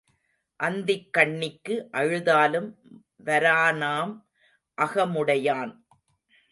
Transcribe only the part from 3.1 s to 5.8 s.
வரானாம் அகமுடையான்.